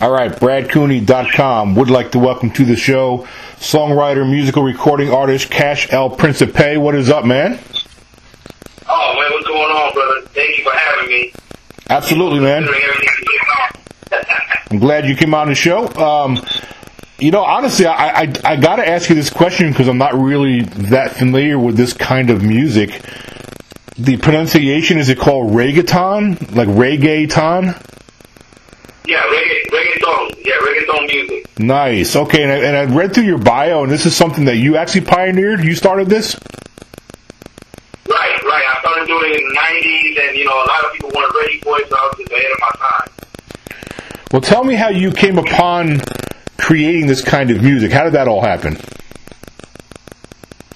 [0.00, 5.92] All right, BradCooney.com would like to welcome to the show songwriter, musical recording artist, Cash
[5.92, 6.78] El Principe.
[6.78, 7.58] What is up, man?
[8.88, 10.26] Oh, man, what's going on, brother?
[10.28, 11.34] Thank you for having me.
[11.90, 12.66] Absolutely, man.
[14.70, 15.86] I'm glad you came on the show.
[15.88, 16.40] Um,
[17.18, 20.14] you know, honestly, I, I, I got to ask you this question because I'm not
[20.14, 23.02] really that familiar with this kind of music.
[23.98, 26.56] The pronunciation, is it called reggaeton?
[26.56, 27.99] Like reggaeton?
[29.06, 30.44] Yeah, reggae, reggaeton.
[30.44, 31.58] Yeah, reggaeton music.
[31.58, 32.16] Nice.
[32.16, 34.76] Okay, and I, and I read through your bio, and this is something that you
[34.76, 35.64] actually pioneered.
[35.64, 36.34] You started this.
[38.08, 38.64] Right, right.
[38.68, 41.34] I started doing it in the '90s, and you know, a lot of people weren't
[41.34, 43.08] ready for it, so I was just ahead of my time.
[44.32, 46.00] Well, tell me how you came upon
[46.58, 47.90] creating this kind of music.
[47.92, 48.76] How did that all happen?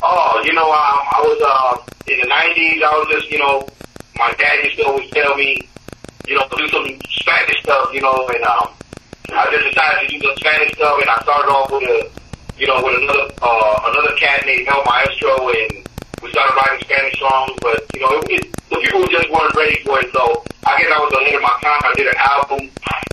[0.03, 2.83] Oh, you know, um, I was uh, in the '90s.
[2.83, 3.69] I was just, you know,
[4.17, 5.69] my dad used to always tell me,
[6.27, 8.69] you know, do some Spanish stuff, you know, and um,
[9.33, 12.11] I just decided to do the Spanish stuff, and I started off with a,
[12.59, 15.85] you know, with another uh, another cat named El Maestro, and
[16.23, 19.77] we started writing Spanish songs, but you know, it, it, the people just weren't ready
[19.85, 21.81] for it, so I guess I was ahead of my time.
[21.85, 22.61] I did an album,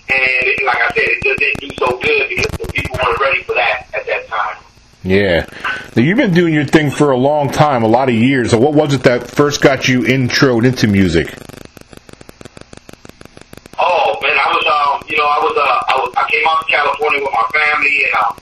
[0.07, 3.19] and it, like I said, it just didn't do so good because the people weren't
[3.19, 4.57] ready for that at that time.
[5.03, 5.45] Yeah.
[5.95, 8.51] Now, you've been doing your thing for a long time, a lot of years.
[8.51, 11.27] So what was it that first got you introed into music?
[13.79, 16.61] Oh man, I was um, you know, I was uh, I, was, I came out
[16.61, 18.37] to California with my family, and um,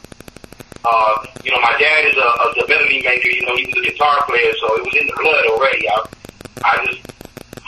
[0.85, 2.29] uh, you know, my dad is a,
[2.63, 3.27] a melody maker.
[3.27, 5.83] You know, he was a guitar player, so it was in the blood already.
[5.89, 5.97] I,
[6.63, 7.01] I just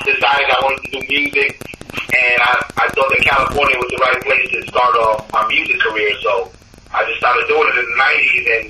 [0.05, 1.59] decided I wanted to do music,
[1.91, 5.79] and I, I thought that California was the right place to start off my music
[5.79, 6.11] career.
[6.21, 6.51] So
[6.93, 8.63] I just started doing it in the '90s, and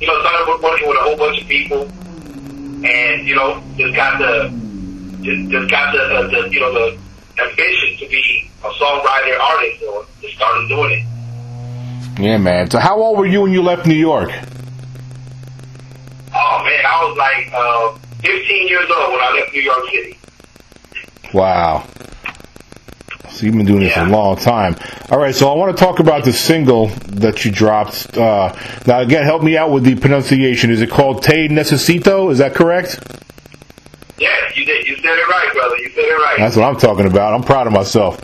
[0.00, 1.82] you know, started working with a whole bunch of people,
[2.86, 4.54] and you know, just got the
[5.22, 6.98] just, just got the, uh, the you know the
[7.42, 11.09] ambition to be a songwriter artist, so just started doing it.
[12.22, 12.70] Yeah, man.
[12.70, 14.30] So how old were you when you left New York?
[16.32, 20.18] Oh man, I was like uh, 15 years old when I left New York City.
[21.32, 21.86] Wow.
[23.30, 24.08] So you've been doing this Yeah.
[24.08, 24.76] a long time.
[25.10, 28.16] All right, so I want to talk about the single that you dropped.
[28.16, 28.54] Uh,
[28.86, 30.70] now, again, help me out with the pronunciation.
[30.70, 32.30] Is it called Te Necesito?
[32.30, 32.98] Is that correct?
[34.18, 34.86] Yes, you did.
[34.86, 35.76] You said it right, brother.
[35.78, 36.36] You said it right.
[36.38, 37.32] That's what I'm talking about.
[37.32, 38.20] I'm proud of myself.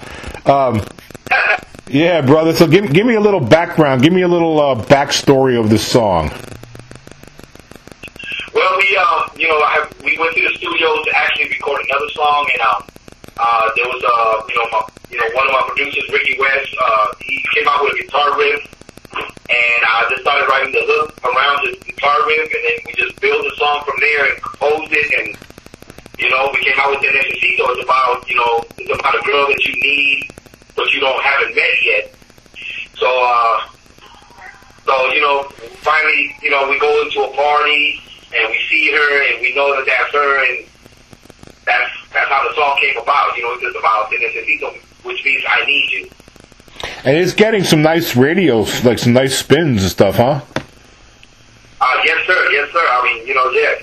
[0.46, 0.82] Um,
[1.88, 2.54] yeah, brother.
[2.54, 4.02] So give, give me a little background.
[4.02, 6.30] Give me a little uh, backstory of this song.
[8.54, 12.08] Well, we, um, you know, I we went to the studio to actually record another
[12.14, 12.86] song, and um,
[13.36, 16.74] uh, there was, uh, you know, my, you know, one of my producers, Ricky West,
[16.80, 18.60] uh, he came out with a guitar riff,
[19.14, 23.20] and I just started writing the hook around the guitar riff, and then we just
[23.20, 25.36] built the song from there and composed it, and
[26.18, 27.68] you know, we came out with Te Necesito.
[27.76, 30.30] It's about, you know, it's about a girl that you need,
[30.74, 32.14] but you don't haven't met yet.
[32.96, 33.68] So, uh,
[34.86, 35.42] so, you know,
[35.84, 38.00] finally, you know, we go into a party
[38.34, 40.66] and we see her and we know that that's her and
[41.66, 43.36] that's, that's how the song came about.
[43.36, 44.74] You know, it's just about Te Necesito,
[45.04, 46.10] which means I need you.
[47.06, 50.40] And it's getting some nice radios, like some nice spins and stuff, huh?
[51.80, 52.50] Uh, yes, sir.
[52.50, 52.82] Yes, sir.
[52.82, 53.78] I mean, you know, yeah,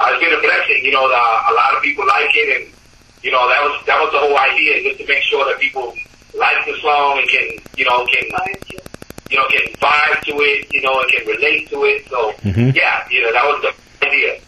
[0.00, 0.84] uh, it's been a blessing.
[0.84, 2.74] You know, the, a lot of people like it, and
[3.22, 5.94] you know, that was that was the whole idea, just to make sure that people
[6.34, 7.46] like the song and can,
[7.76, 8.26] you know, can
[9.30, 12.08] you know, can vibe to it, you know, and can relate to it.
[12.08, 12.74] So, Mhm.
[12.74, 13.62] yeah, you know, that was
[14.00, 14.40] the idea.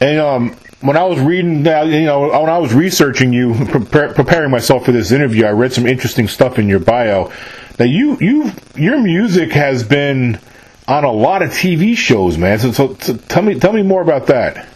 [0.00, 4.50] And um, when I was reading you know, when I was researching you, prepare, preparing
[4.50, 7.32] myself for this interview, I read some interesting stuff in your bio.
[7.78, 10.40] Now, you, you, your music has been
[10.88, 12.58] on a lot of TV shows, man.
[12.58, 14.68] So, so, so tell me, tell me more about that.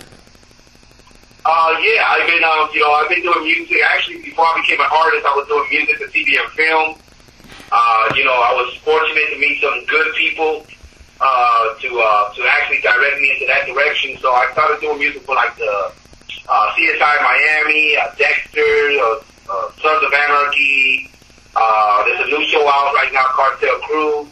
[1.44, 3.78] Uh, yeah, I've been, um, you know, I've been doing music.
[3.84, 6.94] Actually, before I became an artist, I was doing music for TV and film.
[7.70, 10.66] Uh, you know, I was fortunate to meet some good people
[11.20, 14.16] uh, to uh, to actually direct me into that direction.
[14.20, 15.92] So I started doing music for like the
[16.48, 21.10] uh, CSI Miami, uh, Dexter, uh, uh, Sons of Anarchy.
[21.54, 24.28] Uh, there's a new show out right now, Cartel Crew.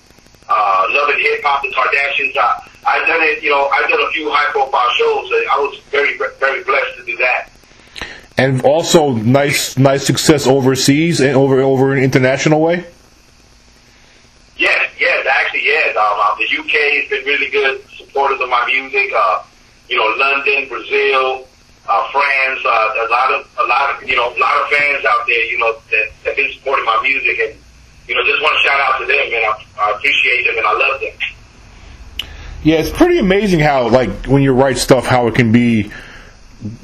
[0.46, 2.36] Uh, Love and Hip Hop, The Kardashians.
[2.36, 5.31] Uh, I've done it, you know, I've done a few high profile shows.
[5.31, 7.50] And I was very, very blessed to do that.
[8.36, 12.84] And also, nice, nice success overseas and over, over an international way.
[14.99, 15.96] Yes, actually, yes.
[15.96, 19.12] Um, uh, the UK has been really good supporters of my music.
[19.14, 19.43] Uh,
[19.88, 21.46] you know, London, Brazil,
[21.88, 22.61] uh, France.
[22.64, 25.44] Uh, a lot of, a lot of, you know, a lot of fans out there.
[25.46, 27.58] You know, that have been supporting my music, and
[28.08, 30.67] you know, just want to shout out to them, and I, I appreciate them, and
[30.67, 32.29] I love them.
[32.62, 35.93] Yeah, it's pretty amazing how, like, when you write stuff, how it can be,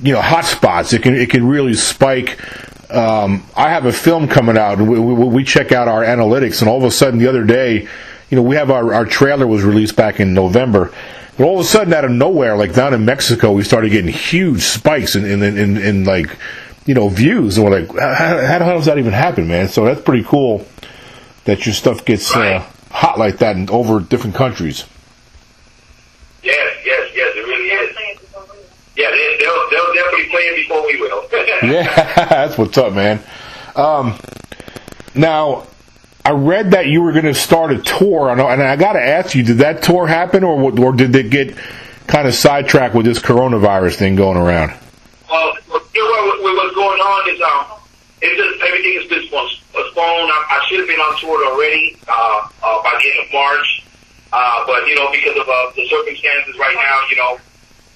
[0.03, 0.93] you know, hot spots.
[0.93, 2.39] It can, it can really spike
[2.93, 6.61] um, I have a film coming out, and we, we, we check out our analytics,
[6.61, 7.89] and all of a sudden the other day,
[8.31, 10.93] you know, we have our, our trailer was released back in November.
[11.37, 14.13] And all of a sudden, out of nowhere, like down in Mexico, we started getting
[14.13, 16.37] huge spikes in in, in, in like
[16.87, 18.15] you know views, and we're like, how,
[18.47, 19.69] how the hell does that even happen, man?
[19.69, 20.67] So that's pretty cool
[21.45, 24.85] that your stuff gets uh, hot like that in over different countries.
[26.43, 27.97] Yes, yes, yes, it really is.
[28.97, 29.41] Yeah, they,
[29.95, 31.29] they'll they'll definitely play it before we will.
[31.73, 33.23] yeah, that's what's up, man.
[33.77, 34.19] Um,
[35.15, 35.67] now,
[36.25, 39.35] I read that you were going to start a tour, and I got to ask
[39.35, 41.57] you, did that tour happen, or or did it get
[42.07, 44.75] kind of sidetracked with this coronavirus thing going around?
[45.31, 45.55] Well,
[45.95, 47.81] you know, what, what's going on is um,
[48.21, 50.31] it's just everything is been postponed.
[50.31, 53.87] I, I should have been on tour already uh, uh, by the end of March,
[54.33, 57.39] uh, but you know, because of uh, the circumstances right now, you know,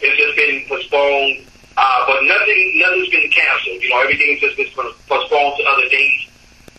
[0.00, 1.44] it's just been postponed.
[1.76, 3.82] Uh, but nothing, nothing's been canceled.
[3.82, 6.30] You know, everything's just been postponed to other dates.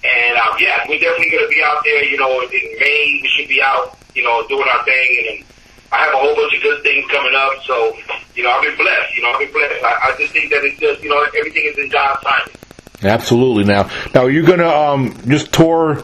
[0.03, 2.03] And um, yeah, we're definitely going to be out there.
[2.03, 3.97] You know, in May we should be out.
[4.13, 5.45] You know, doing our thing, and
[5.92, 7.51] I have a whole bunch of good things coming up.
[7.65, 7.97] So,
[8.36, 9.15] you know, I've been blessed.
[9.18, 9.83] You know, I've been blessed.
[9.83, 12.56] I, I just think that it's just, you know, everything is in God's timing.
[13.03, 13.65] Absolutely.
[13.65, 15.95] Now, now you're going to um, just tour.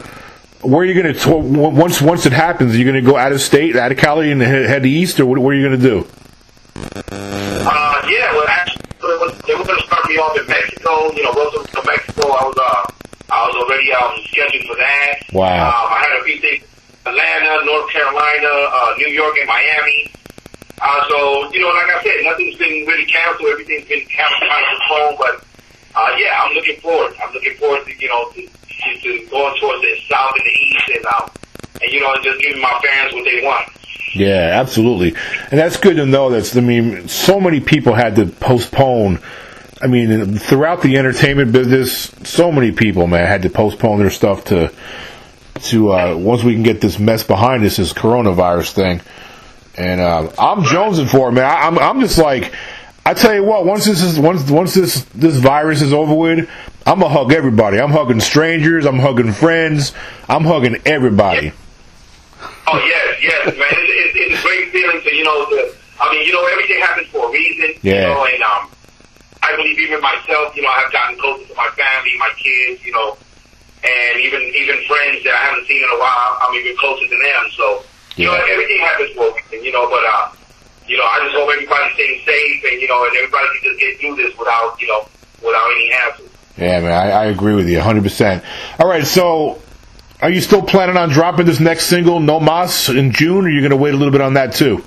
[0.60, 2.74] Where are you going to tour once once it happens?
[2.74, 5.18] Are you going to go out of state, out of Cali, and head, head east,
[5.18, 6.06] or what, what are you going to do?
[7.10, 8.82] Uh, yeah, well, actually,
[9.46, 11.10] they were going to start me off in Mexico.
[11.16, 12.28] You know, Roseville, Mexico.
[12.28, 12.84] I was uh,
[13.32, 15.14] I was already um, scheduled for that.
[15.32, 15.48] Wow.
[15.48, 16.64] Um, I had a few things
[17.06, 20.12] Atlanta, North Carolina, uh, New York, and Miami.
[20.80, 23.48] Uh, so, you know, like I said, nothing's been really canceled.
[23.48, 25.16] Everything's been kind of postponed.
[25.18, 25.34] But,
[25.94, 27.14] uh, yeah, I'm looking forward.
[27.22, 30.50] I'm looking forward to, you know, to, to, to going towards the south and the
[30.50, 31.30] east and, um,
[31.80, 33.68] and, you know, and just giving my fans what they want.
[34.14, 35.14] Yeah, absolutely.
[35.50, 39.22] And that's good to know that, I mean, so many people had to postpone
[39.82, 44.44] I mean, throughout the entertainment business, so many people, man, had to postpone their stuff
[44.44, 44.72] to
[45.62, 49.00] to uh, once we can get this mess behind us, this coronavirus thing.
[49.76, 51.44] And uh, I'm jonesing for it, man.
[51.44, 52.54] I, I'm I'm just like,
[53.04, 56.48] I tell you what, once this is once once this this virus is over with,
[56.86, 57.80] I'm gonna hug everybody.
[57.80, 58.86] I'm hugging strangers.
[58.86, 59.92] I'm hugging friends.
[60.28, 61.52] I'm hugging everybody.
[62.68, 63.66] Oh yes, yes, man.
[63.70, 65.44] It's, it's, it's a great feeling to you know.
[65.50, 67.80] To, I mean, you know, everything happens for a reason.
[67.82, 68.08] Yeah.
[68.08, 68.68] You know, and um,
[69.42, 72.92] I believe even myself, you know, I've gotten closer to my family, my kids, you
[72.92, 73.18] know,
[73.82, 77.16] and even even friends that I haven't seen in a while, I'm even closer to
[77.18, 77.42] them.
[77.52, 77.82] So,
[78.16, 78.38] you yeah.
[78.38, 80.30] know, everything happens for a reason, you know, but uh,
[80.86, 83.80] you know, I just hope everybody's staying safe and you know, and everybody can just
[83.80, 85.08] get through this without, you know,
[85.42, 86.26] without any hassle.
[86.56, 88.44] Yeah, man, I, I agree with you 100%.
[88.78, 89.60] All right, so
[90.20, 93.50] are you still planning on dropping this next single, No Mas, in June, or are
[93.50, 94.84] you going to wait a little bit on that too?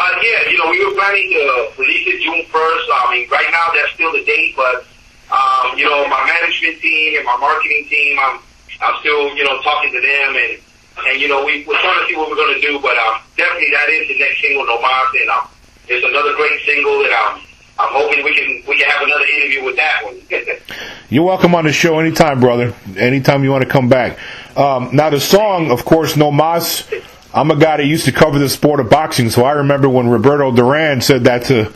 [0.00, 2.86] Uh, yeah, you know, we were planning to release it June 1st.
[2.88, 4.88] I mean, right now that's still the date, but,
[5.28, 8.40] um, you know, my management team and my marketing team, I'm,
[8.80, 10.56] I'm still, you know, talking to them and,
[11.04, 13.20] and, you know, we, we're trying to see what we're going to do, but, um,
[13.36, 15.44] definitely that is the next single, No Mas, and, um,
[15.84, 17.44] it's another great single and, um,
[17.76, 20.20] I'm hoping we can we can have another interview with that one.
[21.08, 22.74] You're welcome on the show anytime, brother.
[22.96, 24.18] Anytime you want to come back.
[24.54, 26.86] Um, now the song, of course, No Mas
[27.32, 30.08] I'm a guy that used to cover the sport of boxing, so I remember when
[30.08, 31.72] Roberto Duran said that to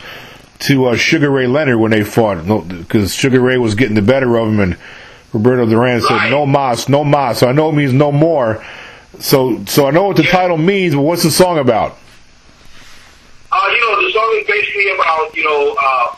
[0.59, 4.37] to uh, Sugar Ray Leonard when they fought, because Sugar Ray was getting the better
[4.37, 4.77] of him, and
[5.33, 6.31] Roberto Duran said, right.
[6.31, 8.63] "No mas, no mas." So I know it means no more.
[9.19, 10.31] So so I know what the yeah.
[10.31, 11.97] title means, but what's the song about?
[13.51, 16.15] Uh, you know, the song is basically about you know uh,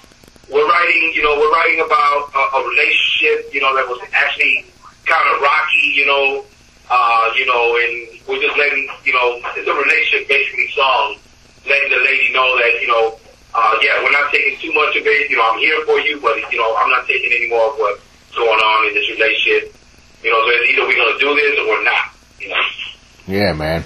[0.51, 4.65] we're writing you know we're writing about a, a relationship you know that was actually
[5.05, 6.43] kind of rocky you know
[6.89, 11.15] uh, you know, and we're just letting, you know, it's a relationship basically song,
[11.65, 13.17] letting the lady know that, you know,
[13.55, 15.29] uh, yeah, we're not taking too much of it.
[15.29, 17.79] You know, I'm here for you, but, you know, I'm not taking any more of
[17.79, 18.01] what's
[18.35, 19.73] going on in this relationship.
[20.23, 22.05] You know, so it's either we're going to do this or we're not,
[22.39, 22.63] you know.
[23.27, 23.83] Yeah, man.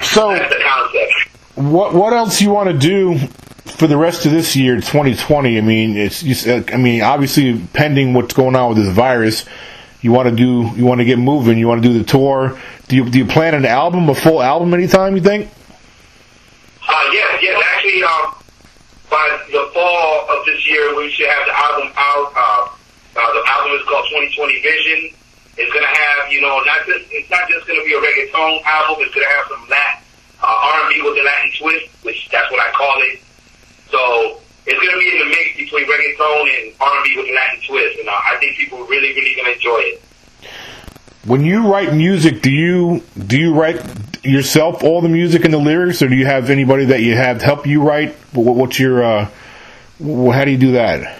[0.00, 1.12] So, That's the concept.
[1.54, 3.18] what what else you want to do
[3.66, 5.58] for the rest of this year, 2020?
[5.58, 9.44] I mean, it's just, I mean, obviously pending what's going on with this virus
[10.00, 12.58] you want to do you want to get moving, you want to do the tour.
[12.86, 15.16] Do you do you plan an album, a full album, anytime?
[15.16, 15.50] You think?
[16.88, 17.64] Uh, yes, yes.
[17.74, 18.34] Actually, um,
[19.10, 22.32] by the fall of this year, we should have the album out.
[22.36, 22.68] Uh,
[23.18, 25.10] uh, the album is called 2020 Vision.
[25.58, 29.02] It's gonna have, you know, not just it's not just gonna be a reggaeton album.
[29.04, 30.02] It's gonna have some Latin
[30.42, 33.20] uh, R&B with a Latin twist, which that's what I call it.
[33.90, 37.98] So it's going to be in the mix between reggaeton and R&B with Latin twist,
[37.98, 40.02] and uh, I think people really, really going to enjoy it.
[41.24, 45.58] When you write music, do you do you write yourself all the music and the
[45.58, 48.14] lyrics, or do you have anybody that you have help you write?
[48.32, 49.24] What's your uh,
[49.98, 51.18] how do you do that?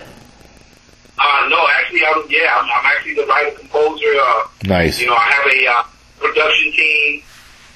[1.18, 4.04] um, yeah, I'm, yeah, I'm actually the writer composer.
[4.20, 5.00] Uh, Nice.
[5.00, 5.82] you know, I have a uh,
[6.18, 7.22] production team.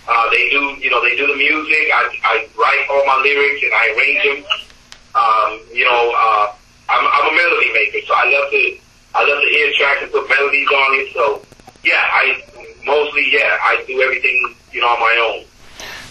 [0.09, 1.91] Uh, they do, you know, they do the music.
[1.95, 4.72] I, I write all my lyrics and I arrange them.
[5.15, 6.53] Um, you know, uh,
[6.89, 8.79] I'm, I'm a melody maker, so I love to,
[9.15, 11.13] I love to hear tracks and put melodies on it.
[11.13, 11.43] So,
[11.85, 12.43] yeah, I
[12.87, 15.45] mostly, yeah, I do everything, you know, on my own.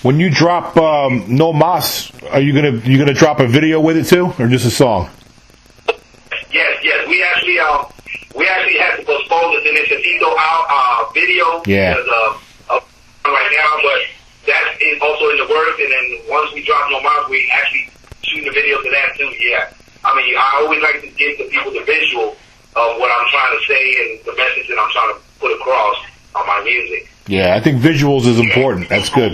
[0.03, 3.97] When you drop um, No Mas, are you gonna you gonna drop a video with
[3.97, 5.09] it too, or just a song?
[6.51, 7.85] Yes, yes, we actually, um,
[8.35, 11.93] we actually had to postpone Te Necesito out uh, video Yeah.
[11.93, 12.83] because uh, of
[13.25, 14.01] right now, but
[14.47, 15.79] that is also in the works.
[15.79, 17.87] And then once we drop No Mas, we actually
[18.31, 19.27] shooting the video to that too.
[19.39, 19.69] Yeah,
[20.05, 22.31] I mean, I always like to give the people the visual
[22.75, 25.97] of what I'm trying to say and the message that I'm trying to put across
[26.35, 27.11] on my music.
[27.27, 28.87] Yeah, I think visuals is important.
[28.89, 29.33] That's good.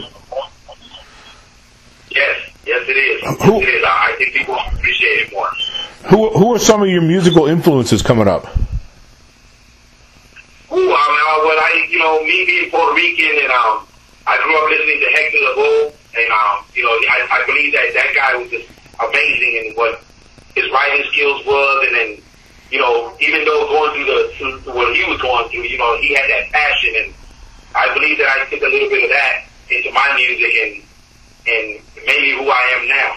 [2.10, 3.22] Yes, yes, it is.
[3.46, 3.84] Who- It is.
[3.86, 5.50] I, think people appreciate it more.
[6.10, 8.46] Who who are some of your musical influences coming up?
[10.72, 13.86] Ooh, I mean, uh, when I, you know, me being Puerto Rican and um,
[14.26, 17.94] I grew up listening to Hector Lavoe, and um, you know, I, I believe that
[17.94, 18.68] that guy was just
[19.04, 20.02] amazing and what
[20.56, 22.24] his writing skills was, and then,
[22.72, 25.98] you know, even though going through the through what he was going through, you know,
[26.00, 27.14] he had that passion, and
[27.76, 30.84] I believe that I took a little bit of that into my music and
[31.48, 33.16] and made me who I am now.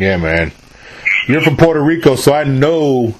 [0.00, 0.52] Yeah, man.
[1.28, 3.14] You're from Puerto Rico, so I know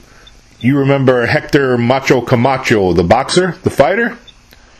[0.61, 4.19] you remember Hector Macho Camacho, the boxer, the fighter.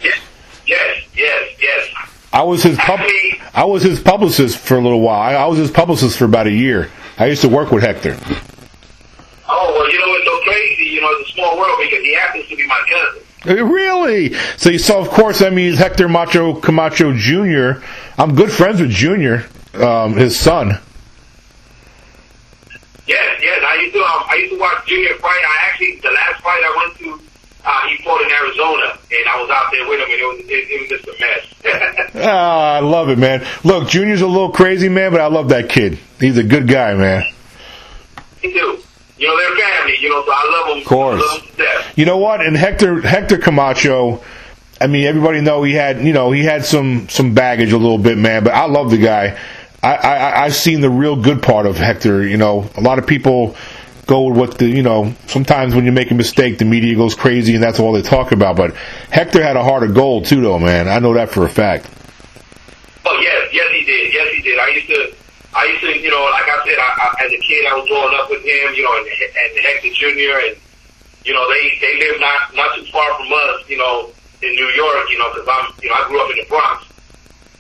[0.03, 0.19] Yes,
[0.67, 1.91] yes, yes, yes.
[2.33, 5.21] I was his pub- Actually- I was his publicist for a little while.
[5.21, 6.91] I, I was his publicist for about a year.
[7.19, 8.19] I used to work with Hector.
[9.49, 10.85] Oh well, you know it's so crazy.
[10.87, 13.23] You know, it's a small world because he happens to be my cousin.
[13.59, 14.35] Uh, Really?
[14.57, 17.83] So you saw, of course, that means Hector Macho Camacho Jr.
[18.19, 20.79] I'm good friends with Junior, um, his son.
[23.07, 23.63] Yes, yes.
[23.67, 25.31] I used to um, I used to watch Junior fight.
[25.47, 27.25] I actually the last fight I went to,
[27.65, 30.39] uh, he fought in Arizona, and I was out there with him, and it was
[30.41, 31.51] it, it was just a mess.
[32.17, 33.45] Ah, I love it, man.
[33.65, 35.99] Look, Junior's a little crazy, man, but I love that kid.
[36.21, 37.25] He's a good guy, man.
[38.43, 38.79] Me too.
[39.19, 39.97] You know, they're family.
[39.99, 40.79] You know, so I love them.
[40.79, 41.23] Of course.
[41.23, 41.99] I love them to death.
[41.99, 42.41] You know what?
[42.41, 44.23] And Hector Hector Camacho,
[44.81, 47.99] I mean, everybody know he had you know he had some some baggage a little
[47.99, 48.45] bit, man.
[48.45, 49.39] But I love the guy.
[49.83, 52.27] I, I I've seen the real good part of Hector.
[52.27, 53.57] You know, a lot of people
[54.07, 55.15] go with what the you know.
[55.27, 58.33] Sometimes when you make a mistake, the media goes crazy, and that's all they talk
[58.33, 58.57] about.
[58.57, 58.75] But
[59.11, 60.89] Hector had a heart of gold too, though, man.
[60.89, 61.89] I know that for a fact.
[63.07, 64.13] Oh yes, yes he did.
[64.13, 64.59] Yes he did.
[64.59, 65.15] I used to,
[65.55, 67.89] I used to, you know, like I said, I, I, as a kid, I was
[67.89, 70.39] growing up with him, you know, and, and Hector Jr.
[70.49, 70.57] and
[71.25, 74.11] you know, they they live not not too far from us, you know,
[74.43, 76.85] in New York, you know, because I'm, you know, I grew up in the Bronx.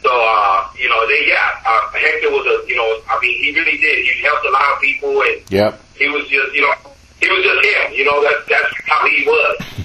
[0.02, 3.58] So, uh, you know, they, yeah, uh, Hector was a, you know, I mean, he
[3.58, 4.04] really did.
[4.04, 5.80] He helped a lot of people, and Yep.
[5.96, 6.74] He was just, you know,
[7.20, 7.92] he was just him.
[7.94, 9.84] You know, that's that's how he was.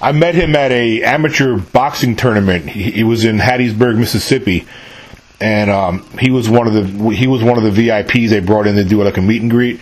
[0.00, 2.68] I met him at a amateur boxing tournament.
[2.68, 4.66] He, he was in Hattiesburg, Mississippi,
[5.40, 8.66] and um, he was one of the he was one of the VIPs they brought
[8.66, 9.80] in to do like a meet and greet.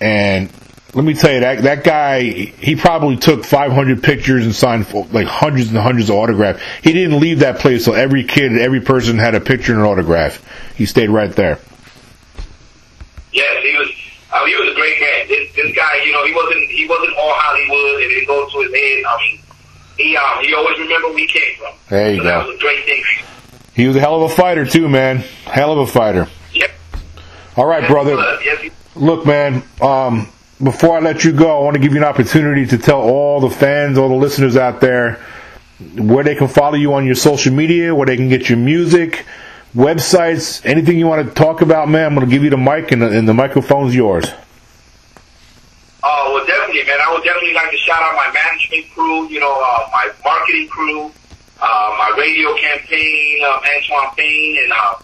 [0.00, 0.50] And
[0.94, 5.26] let me tell you that that guy he probably took 500 pictures and signed like
[5.26, 6.60] hundreds and hundreds of autographs.
[6.82, 9.86] He didn't leave that place till every kid, every person had a picture and an
[9.86, 10.44] autograph.
[10.76, 11.58] He stayed right there.
[13.32, 13.90] Yes, he was.
[14.32, 15.28] Uh, he was a great man.
[15.28, 18.02] This this guy, you know, he wasn't he wasn't all Hollywood.
[18.02, 19.04] and It didn't go to his head.
[19.04, 19.40] I mean,
[19.98, 21.74] he um he always remembered where he came from.
[21.88, 22.28] There you so go.
[22.28, 23.02] That was a great thing.
[23.74, 25.18] He was a hell of a fighter too, man.
[25.44, 26.28] Hell of a fighter.
[26.52, 26.70] Yep.
[27.56, 28.14] All right, brother.
[28.44, 30.28] Yes, Look, man, um,
[30.62, 33.40] before I let you go, I want to give you an opportunity to tell all
[33.40, 35.20] the fans, all the listeners out there,
[35.96, 39.26] where they can follow you on your social media, where they can get your music,
[39.74, 42.06] websites, anything you want to talk about, man.
[42.06, 44.26] I'm going to give you the mic, and the, and the microphone's yours.
[46.74, 47.06] Definitely, man.
[47.06, 50.66] I would definitely like to shout out my management crew, you know, uh, my marketing
[50.66, 51.06] crew,
[51.62, 54.98] uh, my radio campaign, um, Antoine Payne, and, uh,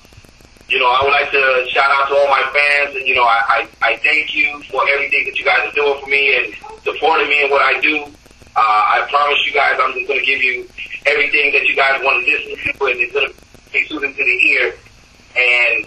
[0.69, 3.23] you know, I would like to shout out to all my fans, and, you know,
[3.23, 6.55] I, I, I thank you for everything that you guys are doing for me and
[6.83, 8.03] supporting me in what I do.
[8.03, 10.67] Uh, I promise you guys I'm just going to give you
[11.07, 13.35] everything that you guys want to listen to, and it's going to
[13.71, 14.75] be soothing to the ear.
[15.39, 15.87] And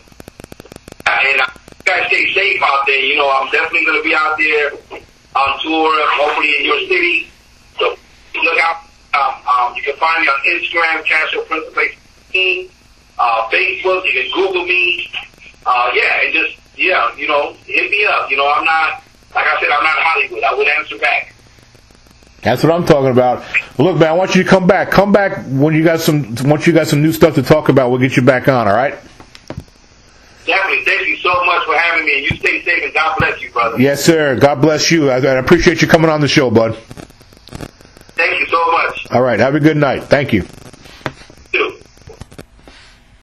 [1.11, 3.03] and uh, you guys stay safe out there.
[3.03, 4.71] You know, I'm definitely going to be out there
[5.35, 7.27] on tour, hopefully in your city.
[7.79, 7.95] So
[8.41, 8.83] look out.
[9.13, 11.95] Um, um, you can find me on Instagram, Cash El Principe
[12.31, 12.69] 15,
[13.19, 14.05] uh, Facebook.
[14.05, 15.07] You can Google me.
[15.65, 18.29] Uh, yeah, and just yeah, you know, hit me up.
[18.29, 19.03] You know, I'm not
[19.35, 20.43] like I said, I'm not Hollywood.
[20.43, 21.33] I would answer back.
[22.41, 23.45] That's what I'm talking about.
[23.79, 24.91] Look, man, I want you to come back.
[24.91, 26.35] Come back when you got some.
[26.43, 28.67] Once you got some new stuff to talk about, we'll get you back on.
[28.67, 28.95] All right?
[33.53, 33.79] brother.
[33.79, 34.37] Yes, sir.
[34.39, 35.09] God bless you.
[35.09, 36.75] I, I appreciate you coming on the show, bud.
[38.15, 39.07] Thank you so much.
[39.11, 39.39] All right.
[39.39, 40.03] Have a good night.
[40.03, 40.45] Thank you.